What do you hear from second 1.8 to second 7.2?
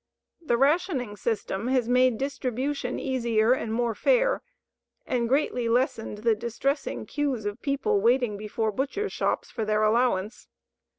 made distribution easier and more fair and greatly lessened the distressing